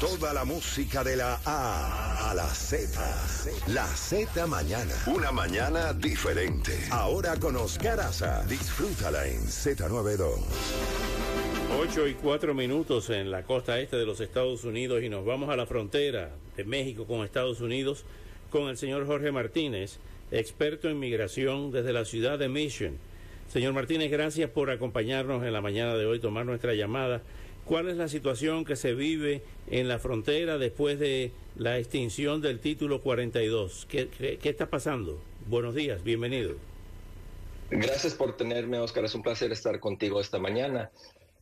Toda 0.00 0.32
la 0.32 0.44
música 0.44 1.02
de 1.02 1.16
la 1.16 1.40
A 1.44 2.30
a 2.30 2.34
la 2.34 2.46
Z. 2.46 3.00
La 3.66 3.84
Z 3.84 4.46
mañana. 4.46 4.94
Una 5.08 5.32
mañana 5.32 5.92
diferente. 5.92 6.72
Ahora 6.92 7.34
con 7.34 7.56
Oscar 7.56 7.98
Aza. 7.98 8.44
Disfrútala 8.44 9.26
en 9.26 9.40
Z92. 9.40 10.38
8 11.80 12.06
y 12.06 12.14
4 12.14 12.54
minutos 12.54 13.10
en 13.10 13.32
la 13.32 13.42
costa 13.42 13.80
este 13.80 13.96
de 13.96 14.06
los 14.06 14.20
Estados 14.20 14.62
Unidos 14.62 15.02
y 15.02 15.08
nos 15.08 15.24
vamos 15.26 15.50
a 15.50 15.56
la 15.56 15.66
frontera 15.66 16.30
de 16.56 16.62
México 16.62 17.04
con 17.04 17.24
Estados 17.24 17.60
Unidos 17.60 18.04
con 18.50 18.68
el 18.68 18.76
señor 18.76 19.04
Jorge 19.04 19.32
Martínez, 19.32 19.98
experto 20.30 20.88
en 20.88 21.00
migración 21.00 21.72
desde 21.72 21.92
la 21.92 22.04
ciudad 22.04 22.38
de 22.38 22.48
Mission. 22.48 22.98
Señor 23.48 23.72
Martínez, 23.72 24.12
gracias 24.12 24.48
por 24.48 24.70
acompañarnos 24.70 25.42
en 25.42 25.52
la 25.52 25.60
mañana 25.60 25.96
de 25.96 26.06
hoy, 26.06 26.20
tomar 26.20 26.46
nuestra 26.46 26.74
llamada. 26.74 27.20
¿Cuál 27.68 27.90
es 27.90 27.98
la 27.98 28.08
situación 28.08 28.64
que 28.64 28.76
se 28.76 28.94
vive 28.94 29.42
en 29.70 29.88
la 29.88 29.98
frontera 29.98 30.56
después 30.56 30.98
de 30.98 31.32
la 31.54 31.76
extinción 31.76 32.40
del 32.40 32.60
título 32.60 33.02
42? 33.02 33.86
¿Qué, 33.90 34.08
qué, 34.08 34.48
está 34.48 34.70
pasando? 34.70 35.20
Buenos 35.48 35.74
días, 35.74 36.02
bienvenido. 36.02 36.54
Gracias 37.68 38.14
por 38.14 38.38
tenerme, 38.38 38.78
Oscar. 38.78 39.04
Es 39.04 39.14
un 39.14 39.22
placer 39.22 39.52
estar 39.52 39.78
contigo 39.80 40.18
esta 40.18 40.38
mañana. 40.38 40.90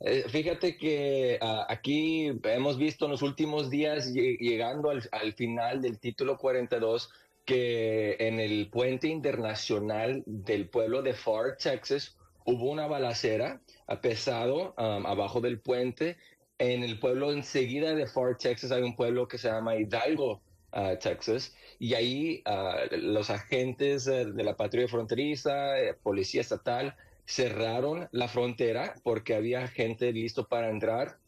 Eh, 0.00 0.24
fíjate 0.28 0.76
que 0.76 1.38
uh, 1.40 1.62
aquí 1.68 2.32
hemos 2.42 2.76
visto 2.76 3.04
en 3.04 3.12
los 3.12 3.22
últimos 3.22 3.70
días, 3.70 4.12
llegando 4.12 4.90
al, 4.90 5.08
al, 5.12 5.32
final 5.32 5.80
del 5.80 6.00
título 6.00 6.38
42, 6.38 7.08
que 7.44 8.16
en 8.18 8.40
el 8.40 8.68
puente 8.68 9.06
internacional 9.06 10.24
del 10.26 10.68
pueblo 10.68 11.02
de 11.02 11.14
Far, 11.14 11.56
Texas, 11.56 12.16
hubo 12.46 12.70
una 12.70 12.86
balacera 12.86 13.60
pesado 14.00 14.74
um, 14.78 15.06
abajo 15.06 15.40
del 15.40 15.60
puente. 15.60 16.16
En 16.58 16.82
el 16.82 16.98
pueblo 16.98 17.32
enseguida 17.32 17.94
de 17.94 18.06
Far, 18.06 18.38
Texas, 18.38 18.72
hay 18.72 18.82
un 18.82 18.96
pueblo 18.96 19.28
que 19.28 19.36
se 19.36 19.48
llama 19.48 19.76
Hidalgo, 19.76 20.40
uh, 20.72 20.96
Texas, 20.98 21.54
y 21.78 21.92
ahí 21.94 22.42
uh, 22.46 22.96
los 22.96 23.28
agentes 23.28 24.06
uh, 24.06 24.32
de 24.32 24.44
la 24.44 24.56
patrulla 24.56 24.88
fronteriza, 24.88 25.78
eh, 25.78 25.94
policía 25.94 26.40
estatal, 26.40 26.96
cerraron 27.26 28.08
la 28.12 28.28
frontera 28.28 28.94
porque 29.02 29.34
había 29.34 29.68
gente 29.68 30.12
listo 30.12 30.48
para 30.48 30.70
entrar. 30.70 31.18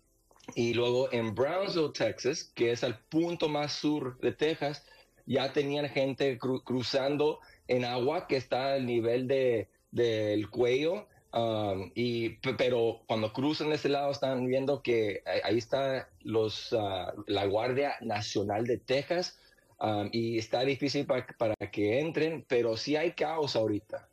Y 0.55 0.73
luego 0.73 1.13
en 1.13 1.35
Brownsville, 1.35 1.93
Texas, 1.93 2.51
que 2.55 2.73
es 2.73 2.83
el 2.83 2.95
punto 3.11 3.51
más 3.51 3.73
sur 3.73 4.19
de 4.21 4.33
Texas, 4.33 4.87
ya 5.27 5.53
tenían 5.53 5.91
gente 5.91 6.39
cruzando 6.39 7.41
en 7.67 7.85
agua 7.85 8.27
que 8.27 8.37
está 8.37 8.73
al 8.73 8.87
nivel 8.87 9.29
de, 9.29 9.69
del 9.91 10.51
cuello 10.51 11.07
Um, 11.31 11.91
y, 11.95 12.31
pero 12.57 13.03
cuando 13.07 13.33
cruzan 13.35 13.71
ese 13.73 13.91
lado 13.91 14.11
están 14.11 14.47
viendo 14.47 14.83
que 14.83 15.23
ahí 15.45 15.59
está 15.59 16.09
los, 16.23 16.73
uh, 16.73 17.13
la 17.27 17.45
Guardia 17.45 17.97
Nacional 18.01 18.67
de 18.67 18.79
Texas 18.79 19.39
um, 19.79 20.09
y 20.11 20.39
está 20.39 20.63
difícil 20.63 21.05
para, 21.05 21.27
para, 21.37 21.55
que 21.71 22.01
entren, 22.01 22.47
pero 22.49 22.79
sí 22.79 22.97
hay 22.97 23.13
caos 23.13 23.57
ahorita. 23.57 24.09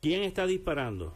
¿Quién 0.00 0.22
está 0.22 0.46
disparando? 0.46 1.12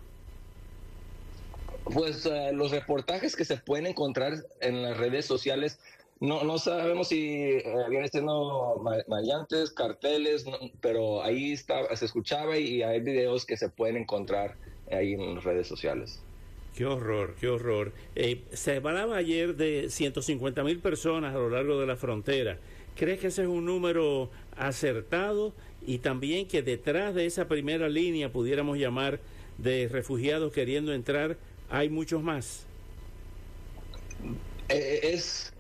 Pues 1.84 2.26
uh, 2.26 2.52
los 2.52 2.72
reportajes 2.72 3.36
que 3.36 3.44
se 3.44 3.56
pueden 3.56 3.86
encontrar 3.86 4.34
en 4.60 4.82
las 4.82 4.96
redes 4.96 5.26
sociales, 5.26 5.78
no, 6.24 6.42
no 6.42 6.58
sabemos 6.58 7.08
si 7.08 7.34
eh, 7.34 7.64
vienen 7.90 8.08
siendo 8.10 8.82
maleantes, 9.08 9.70
carteles, 9.70 10.44
pero 10.80 11.22
ahí 11.22 11.52
está, 11.52 11.94
se 11.96 12.06
escuchaba 12.06 12.58
y 12.58 12.82
hay 12.82 13.00
videos 13.00 13.44
que 13.44 13.56
se 13.56 13.68
pueden 13.68 13.96
encontrar 13.96 14.56
ahí 14.90 15.12
en 15.12 15.34
las 15.34 15.44
redes 15.44 15.66
sociales. 15.66 16.20
Qué 16.74 16.86
horror, 16.86 17.36
qué 17.40 17.48
horror. 17.48 17.92
Eh, 18.16 18.42
se 18.52 18.76
hablaba 18.76 19.16
ayer 19.16 19.54
de 19.54 19.90
150 19.90 20.64
mil 20.64 20.80
personas 20.80 21.34
a 21.34 21.38
lo 21.38 21.50
largo 21.50 21.78
de 21.78 21.86
la 21.86 21.96
frontera. 21.96 22.58
¿Crees 22.96 23.20
que 23.20 23.26
ese 23.28 23.42
es 23.42 23.48
un 23.48 23.64
número 23.64 24.30
acertado 24.56 25.52
y 25.86 25.98
también 25.98 26.48
que 26.48 26.62
detrás 26.62 27.14
de 27.14 27.26
esa 27.26 27.46
primera 27.48 27.88
línea 27.88 28.32
pudiéramos 28.32 28.78
llamar 28.78 29.20
de 29.58 29.88
refugiados 29.88 30.52
queriendo 30.52 30.92
entrar 30.92 31.36
hay 31.70 31.90
muchos 31.90 32.22
más? 32.22 32.66
Eh, 34.68 35.00
es 35.02 35.53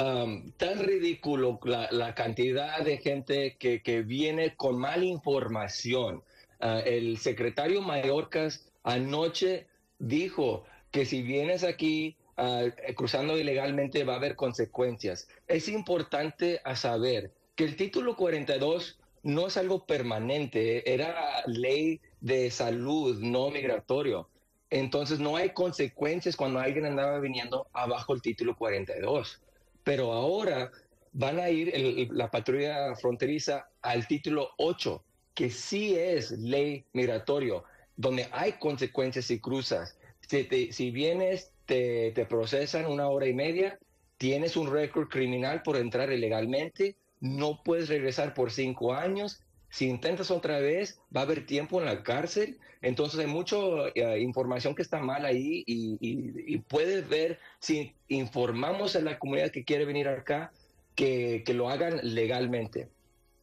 um, 0.00 0.50
tan 0.52 0.78
ridículo 0.78 1.60
la, 1.64 2.14
cantidad 2.14 2.80
de 2.80 2.98
gente 2.98 3.56
que, 3.58 4.02
viene 4.02 4.56
con 4.56 4.78
mala 4.78 5.04
información. 5.04 6.22
Uh, 6.60 6.82
el 6.84 7.18
secretario 7.18 7.82
Mayorkas 7.82 8.70
anoche 8.82 9.66
dijo 9.98 10.64
que 10.90 11.06
si 11.06 11.22
vienes 11.22 11.64
aquí 11.64 12.16
uh, 12.38 12.70
cruzando 12.94 13.38
ilegalmente 13.38 14.04
va 14.04 14.14
a 14.14 14.16
haber 14.16 14.36
consecuencias. 14.36 15.28
Es 15.46 15.68
importante 15.68 16.60
a 16.64 16.76
saber 16.76 17.32
que 17.54 17.64
el 17.64 17.76
título 17.76 18.16
42 18.16 18.98
no 19.22 19.48
es 19.48 19.56
algo 19.56 19.84
permanente, 19.86 20.92
era 20.92 21.42
ley 21.46 22.00
de 22.20 22.50
salud 22.50 23.18
no 23.20 23.50
migratorio. 23.50 24.28
Entonces 24.70 25.18
no 25.18 25.36
hay 25.36 25.50
consecuencias 25.50 26.36
cuando 26.36 26.60
alguien 26.60 26.86
andaba 26.86 27.18
viniendo 27.18 27.66
abajo 27.72 28.14
el 28.14 28.22
título 28.22 28.56
42. 28.56 29.42
Pero 29.84 30.12
ahora 30.12 30.70
van 31.12 31.40
a 31.40 31.50
ir 31.50 32.08
la 32.12 32.30
patrulla 32.30 32.94
fronteriza 32.96 33.68
al 33.82 34.06
título 34.06 34.50
8, 34.58 35.02
que 35.34 35.50
sí 35.50 35.96
es 35.96 36.30
ley 36.32 36.84
migratorio 36.92 37.64
donde 38.00 38.28
hay 38.32 38.52
consecuencias 38.52 39.26
si 39.26 39.40
cruzas. 39.40 39.98
Si, 40.26 40.72
si 40.72 40.90
vienes, 40.90 41.52
te, 41.66 42.12
te, 42.12 42.24
procesan 42.24 42.86
una 42.86 43.08
hora 43.08 43.26
y 43.26 43.34
media, 43.34 43.78
tienes 44.16 44.56
un 44.56 44.72
récord 44.72 45.08
criminal 45.08 45.62
por 45.62 45.76
entrar 45.76 46.10
ilegalmente, 46.10 46.96
no 47.20 47.62
puedes 47.62 47.90
regresar 47.90 48.32
por 48.32 48.50
cinco 48.52 48.94
años. 48.94 49.42
Si 49.70 49.88
intentas 49.88 50.30
otra 50.30 50.58
vez, 50.58 51.00
va 51.14 51.20
a 51.20 51.24
haber 51.24 51.46
tiempo 51.46 51.80
en 51.80 51.86
la 51.86 52.02
cárcel. 52.02 52.58
Entonces 52.82 53.20
hay 53.20 53.26
mucha 53.26 53.56
eh, 53.94 54.20
información 54.20 54.74
que 54.74 54.82
está 54.82 55.00
mal 55.00 55.24
ahí 55.24 55.64
y, 55.66 56.58
puedes 56.68 57.08
ver 57.08 57.38
si 57.58 57.92
informamos 58.08 58.96
a 58.96 59.00
la 59.00 59.18
comunidad 59.18 59.50
que 59.50 59.64
quiere 59.64 59.84
venir 59.84 60.08
acá 60.08 60.52
que, 60.94 61.42
que 61.44 61.54
lo 61.54 61.68
hagan 61.68 62.00
legalmente. 62.02 62.88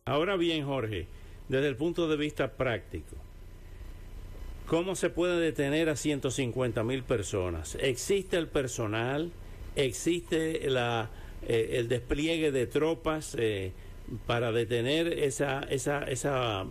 Ahora 0.06 0.38
bien, 0.38 0.66
Jorge, 0.66 1.08
desde 1.50 1.68
el 1.68 1.76
punto 1.76 2.08
de 2.08 2.18
vista 2.18 2.52
práctico, 2.54 3.16
¿Cómo 4.68 4.96
se 4.96 5.10
puede 5.10 5.40
detener 5.40 5.88
a 5.88 5.96
150 5.96 6.84
mil 6.84 7.04
personas? 7.04 7.78
¿Existe 7.80 8.36
el 8.36 8.50
personal? 8.50 9.32
¿Existe 9.78 10.68
eh, 10.68 11.08
el 11.48 11.88
despliegue 11.88 12.52
de 12.52 12.68
tropas 12.68 13.38
eh, 13.40 13.72
para 14.26 14.52
detener 14.52 15.08
esa, 15.08 15.62
esa, 15.70 16.04
esa, 16.04 16.66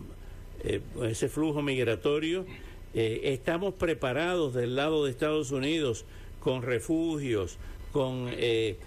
eh, 0.64 0.80
ese 1.02 1.28
flujo 1.28 1.62
migratorio? 1.62 2.46
Eh, 2.94 3.32
¿Estamos 3.34 3.74
preparados 3.74 4.54
del 4.54 4.76
lado 4.76 5.04
de 5.04 5.10
Estados 5.10 5.50
Unidos 5.50 6.04
con 6.40 6.62
refugios, 6.62 7.58
con 7.92 8.28
eh, 8.32 8.78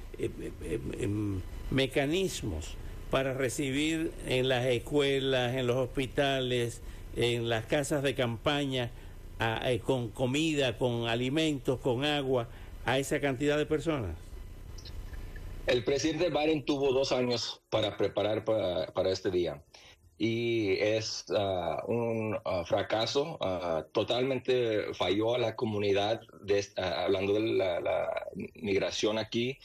em, 1.00 1.42
mecanismos 1.72 2.76
para 3.12 3.34
recibir 3.34 4.12
en 4.28 4.50
las 4.50 4.66
escuelas, 4.66 5.56
en 5.56 5.68
los 5.68 5.78
hospitales, 5.78 6.82
en 7.16 7.50
las 7.50 7.66
casas 7.66 8.04
de 8.04 8.16
campaña 8.16 8.92
con 9.84 10.10
comida, 10.10 10.78
con 10.78 11.08
alimentos, 11.08 11.80
con 11.80 12.04
agua 12.04 12.50
a 12.86 13.00
esa 13.00 13.20
cantidad 13.20 13.58
de 13.58 13.66
personas? 13.66 14.29
El 15.70 15.84
presidente 15.84 16.32
Biden 16.32 16.66
tuvo 16.66 16.92
dos 16.94 17.12
años 17.12 17.62
para 17.70 17.96
preparar 17.96 18.44
para, 18.44 19.12
este 19.12 19.30
día 19.30 19.62
y 20.18 20.72
es 20.80 21.26
uh, 21.30 21.86
un 21.86 22.34
uh, 22.34 22.66
fracaso, 22.66 23.38
uh, 23.40 23.84
totalmente 23.92 24.96
falló 24.96 25.36
a 25.36 25.38
la 25.38 25.56
comunidad, 25.56 26.22
hablando 26.76 27.34
de 27.34 27.40
la, 27.42 28.26
migración 28.56 29.20
aquí. 29.20 29.60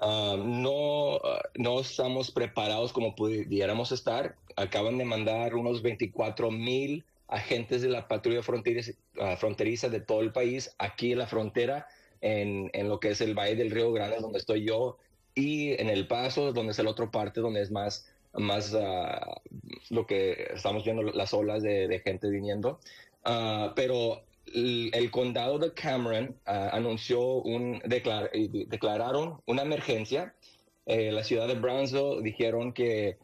no, 0.00 1.18
no 1.56 1.80
estamos 1.80 2.30
preparados 2.30 2.92
como 2.92 3.16
pudiéramos 3.16 3.90
estar. 3.90 4.36
Acaban 4.54 4.96
de 4.96 5.06
mandar 5.06 5.56
unos 5.56 5.82
24 5.82 6.52
mil 6.52 7.04
agentes 7.26 7.82
de 7.82 7.88
la 7.88 8.06
patrulla 8.06 8.44
fronteriza, 8.44 9.88
de 9.88 10.00
todo 10.00 10.20
el 10.20 10.30
país 10.30 10.72
aquí 10.78 11.10
en 11.10 11.18
la 11.18 11.26
frontera, 11.26 11.88
en, 12.20 12.70
lo 12.88 13.00
que 13.00 13.10
es 13.10 13.20
el 13.20 13.34
Valle 13.34 13.56
del 13.56 13.72
Río 13.72 13.92
Grande, 13.92 14.18
donde 14.20 14.38
estoy 14.38 14.64
yo, 14.64 14.98
y 15.38 15.72
en 15.80 15.88
El 15.88 16.06
Paso, 16.06 16.52
donde 16.52 16.72
es 16.72 16.78
la 16.78 16.90
otra 16.90 17.10
parte, 17.10 17.40
donde 17.40 17.62
es 17.62 17.70
más, 17.70 18.08
más 18.32 18.72
uh, 18.74 19.94
lo 19.94 20.06
que 20.06 20.48
estamos 20.54 20.84
viendo, 20.84 21.02
las 21.02 21.32
olas 21.32 21.62
de, 21.62 21.88
de 21.88 22.00
gente 22.00 22.28
viniendo. 22.28 22.80
Ah, 23.24 23.72
pero 23.76 24.22
el, 24.54 25.10
condado 25.10 25.58
de 25.58 25.72
Cameron 25.74 26.36
ah, 26.46 26.70
anunció 26.72 27.20
un 27.20 27.80
declararon 27.84 29.40
una 29.46 29.62
emergencia. 29.62 30.34
Eh, 30.86 31.12
la 31.12 31.22
ciudad 31.22 31.46
de 31.46 31.54
Brownsville 31.54 32.22
dijeron 32.22 32.72
que 32.72 33.18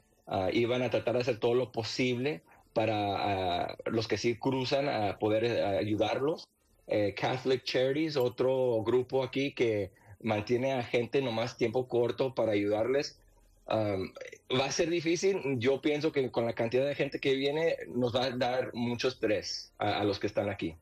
iban 0.53 0.83
a 0.83 0.91
tratar 0.91 1.15
de 1.15 1.21
hacer 1.21 1.39
todo 1.39 1.55
lo 1.55 1.71
posible 1.71 2.43
para 2.75 3.77
los 3.87 4.09
que 4.09 4.19
sí 4.19 4.37
cruzan 4.37 4.89
a 4.89 5.19
poder 5.19 5.45
eh, 5.45 5.63
ayudarlos. 5.63 6.49
Eh, 6.87 7.15
Catholic 7.17 7.65
Charities, 7.65 8.17
otro 8.17 8.83
grupo 8.83 9.23
aquí 9.23 9.53
que 9.53 9.91
mantiene 10.25 10.73
a 10.73 10.83
gente 10.83 11.23
nomás 11.23 11.57
tiempo 11.57 11.87
corto 11.87 12.35
para 12.35 12.53
ayudarles. 12.53 13.21
va 13.69 14.65
a 14.65 14.73
ser 14.73 14.91
difícil. 14.91 15.41
Yo 15.59 15.81
pienso 15.81 16.11
que 16.11 16.31
con 16.33 16.45
la 16.45 16.55
cantidad 16.55 16.87
de 16.87 16.97
gente 16.97 17.21
que 17.21 17.35
viene 17.35 17.77
nos 17.95 18.15
va 18.15 18.25
a 18.25 18.31
dar 18.31 18.75
mucho 18.75 19.09
estrés 19.09 19.73
a 19.79 20.03
los 20.03 20.19
que 20.19 20.27
están 20.27 20.49
aquí. 20.49 20.75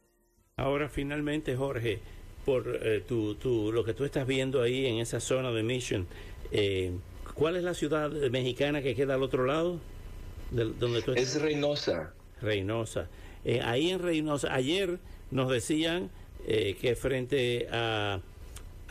Ahora 0.57 0.89
finalmente, 0.89 1.57
Jorge, 1.57 2.01
por 2.45 2.79
eh, 2.83 3.03
tu, 3.07 3.35
tu, 3.37 3.73
lo 3.73 3.85
que 3.85 3.95
tú 3.95 4.05
estás 4.05 4.27
viendo 4.27 4.63
ahí 4.63 4.87
en 4.87 4.99
esa 4.99 5.21
zona 5.21 5.51
de 5.51 5.63
Mission, 5.63 6.07
eh, 6.51 6.93
¿cuál 7.35 7.57
es 7.57 7.63
la 7.63 7.75
ciudad 7.75 8.11
mexicana 8.31 8.83
que 8.83 8.95
queda 8.95 9.15
al 9.15 9.23
otro 9.23 9.45
lado? 9.45 9.81
De, 10.51 10.65
donde 10.65 11.03
tú 11.03 11.13
estás? 11.13 11.37
Es 11.37 11.41
Reynosa. 11.41 12.13
Reynosa. 12.41 13.09
Eh, 13.45 13.61
ahí 13.63 13.91
en 13.91 14.01
Reynosa, 14.01 14.53
ayer 14.55 14.99
nos 15.31 15.51
decían 15.51 16.11
que 16.45 16.97
frente 16.97 17.69
a, 17.71 18.21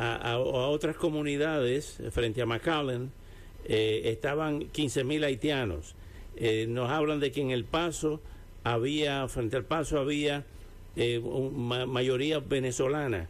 a, 0.01 0.37
otras 0.39 0.95
comunidades, 0.95 1.99
frente 2.11 2.41
a 2.41 2.45
McAllen, 2.45 3.11
estaban 3.65 4.61
15.000 4.71 5.23
haitianos. 5.25 5.95
nos 6.67 6.89
hablan 6.89 7.19
de 7.19 7.31
que 7.31 7.41
en 7.41 7.51
El 7.51 7.65
Paso 7.65 8.21
había, 8.63 9.27
frente 9.27 9.57
al 9.57 9.65
Paso 9.65 9.99
había 9.99 10.45
eh, 10.95 11.19
mayoría 11.19 12.39
venezolana. 12.39 13.27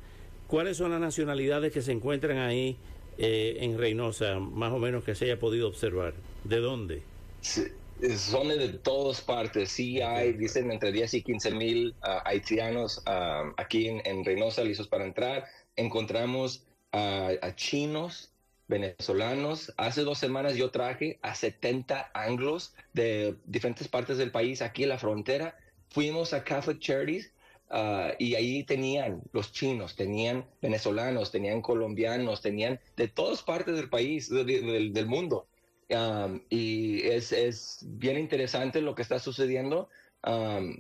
¿Cuáles 0.47 0.77
son 0.77 0.91
las 0.91 0.99
nacionalidades 0.99 1.71
que 1.71 1.81
se 1.81 1.91
encuentran 1.91 2.39
ahí 2.39 2.75
eh, 3.17 3.57
en 3.61 3.77
Reynosa, 3.77 4.39
más 4.39 4.73
o 4.73 4.79
menos 4.79 5.03
que 5.03 5.15
se 5.15 5.25
haya 5.25 5.39
podido 5.39 5.67
observar? 5.67 6.13
¿De 6.43 6.57
dónde? 6.57 7.03
son 8.17 8.47
de 8.47 8.69
todas 8.69 9.21
partes. 9.21 9.69
Sí 9.69 10.01
hay, 10.01 10.33
dicen, 10.33 10.71
entre 10.71 10.91
10 10.91 11.13
y 11.13 11.21
15 11.21 11.51
mil 11.51 11.93
ah, 12.01 12.23
haitianos 12.25 13.03
ah, 13.05 13.53
aquí 13.57 13.87
en, 13.87 14.25
Reynosa 14.25 14.63
listos 14.63 14.87
para 14.87 15.05
entrar. 15.05 15.45
Encontramos 15.75 16.65
a 16.91 17.55
chinos, 17.55 18.33
venezolanos. 18.67 19.73
Hace 19.77 20.01
dos 20.01 20.17
semanas 20.17 20.55
yo 20.55 20.71
traje 20.71 21.19
a 21.21 21.35
70 21.35 22.11
anglos 22.13 22.73
de 22.93 23.37
diferentes 23.45 23.87
partes 23.87 24.17
del 24.17 24.31
país 24.31 24.61
aquí 24.61 24.83
en 24.83 24.89
la 24.89 24.97
frontera. 24.97 25.57
Fuimos 25.89 26.33
a 26.33 26.43
Catholic 26.43 26.79
Charities 26.79 27.31
Ah, 27.73 28.15
y 28.19 28.35
ahí 28.35 28.65
tenían 28.65 29.23
los 29.31 29.53
chinos, 29.53 29.95
tenían 29.95 30.45
venezolanos, 30.61 31.31
tenían 31.31 31.61
colombianos, 31.61 32.41
tenían 32.41 32.81
de 32.97 33.07
todas 33.07 33.43
partes 33.43 33.77
del 33.77 33.89
país, 33.89 34.29
del, 34.29 35.05
mundo. 35.07 35.47
y 36.49 37.01
es, 37.03 37.31
es, 37.31 37.79
bien 37.87 38.17
interesante 38.17 38.81
lo 38.81 38.93
que 38.93 39.01
está 39.03 39.19
sucediendo. 39.19 39.87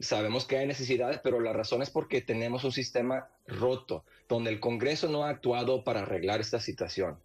Sabemos 0.01 0.45
que 0.45 0.57
hay 0.57 0.67
necesidades, 0.67 1.19
pero 1.23 1.39
la 1.39 1.53
razón 1.53 1.81
es 1.81 1.89
porque 1.89 2.21
tenemos 2.21 2.63
un 2.63 2.71
sistema 2.71 3.27
roto, 3.47 4.03
donde 4.29 4.51
el 4.51 4.59
Congreso 4.59 5.09
no 5.09 5.23
ha 5.23 5.29
actuado 5.29 5.83
para 5.83 6.01
arreglar 6.01 6.41
esta 6.41 6.59
situación. 6.59 7.17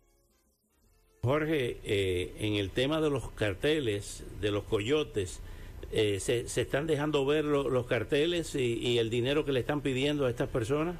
Jorge, 1.22 1.78
eh, 1.82 2.36
en 2.38 2.54
el 2.54 2.70
tema 2.70 3.00
de 3.00 3.10
los 3.10 3.30
carteles, 3.32 4.22
de 4.40 4.52
los 4.52 4.64
coyotes, 4.64 5.40
eh, 5.92 6.20
se, 6.20 6.42
están 6.60 6.86
dejando 6.86 7.26
ver 7.26 7.44
los 7.44 7.86
carteles 7.86 8.54
y, 8.54 8.98
el 8.98 9.10
dinero 9.10 9.44
que 9.44 9.52
le 9.52 9.60
están 9.60 9.80
pidiendo 9.80 10.26
a 10.26 10.30
estas 10.30 10.48
personas? 10.48 10.96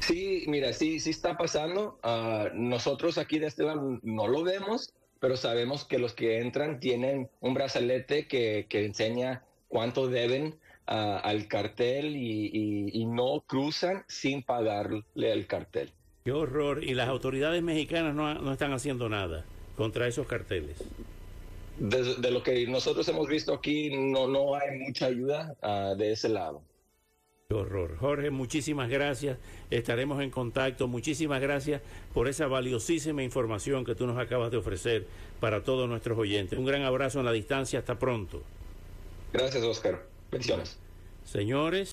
Sí, 0.00 0.44
mira, 0.46 0.72
sí, 0.72 1.00
sí 1.00 1.10
está 1.10 1.36
pasando. 1.36 1.98
Ah, 2.02 2.48
nosotros 2.52 3.18
aquí 3.18 3.38
de 3.38 3.46
este 3.46 3.64
lado 3.64 3.98
no 4.02 4.26
lo 4.28 4.42
vemos, 4.42 4.92
pero 5.20 5.36
sabemos 5.36 5.84
que 5.84 5.98
los 5.98 6.14
que 6.14 6.38
entran 6.40 6.80
tienen 6.80 7.28
un 7.40 7.54
brazalete 7.54 8.26
que, 8.26 8.66
enseña 8.70 9.42
cuánto 9.68 10.08
deben 10.08 10.54
ah, 10.86 11.20
al 11.22 11.48
cartel 11.48 12.16
y, 12.16 13.06
no 13.06 13.42
cruzan 13.46 14.04
sin 14.06 14.42
pagarle 14.42 15.02
el 15.16 15.46
cartel. 15.46 15.90
Qué 16.24 16.32
horror. 16.32 16.84
Y 16.84 16.94
las 16.94 17.08
autoridades 17.08 17.62
mexicanas 17.62 18.14
no, 18.14 18.34
no 18.34 18.52
están 18.52 18.72
haciendo 18.72 19.08
nada 19.08 19.44
contra 19.76 20.06
esos 20.06 20.26
carteles 20.26 20.76
de, 21.78 22.30
lo 22.30 22.42
que 22.42 22.66
nosotros 22.66 23.06
hemos 23.08 23.28
visto 23.28 23.54
aquí, 23.54 23.90
no, 23.90 24.26
no 24.26 24.54
hay 24.54 24.78
mucha 24.78 25.06
ayuda 25.06 25.54
ah, 25.62 25.94
de 25.96 26.12
ese 26.12 26.28
lado. 26.28 26.62
Horror. 27.50 27.96
Jorge, 27.96 28.28
muchísimas 28.28 28.90
gracias. 28.90 29.38
Estaremos 29.70 30.20
en 30.20 30.28
contacto. 30.28 30.86
Muchísimas 30.86 31.40
gracias 31.40 31.80
por 32.12 32.28
esa 32.28 32.46
valiosísima 32.46 33.22
información 33.22 33.86
que 33.86 33.94
tú 33.94 34.06
nos 34.06 34.18
acabas 34.18 34.50
de 34.50 34.58
ofrecer 34.58 35.06
para 35.40 35.62
todos 35.62 35.88
nuestros 35.88 36.18
oyentes. 36.18 36.58
Un 36.58 36.66
gran 36.66 36.82
abrazo 36.82 37.20
en 37.20 37.24
la 37.24 37.32
distancia. 37.32 37.78
Hasta 37.78 37.98
pronto. 37.98 38.42
Gracias, 39.32 39.64
Oscar. 39.64 40.04
Bendiciones. 40.30 40.78
Señores. 41.24 41.86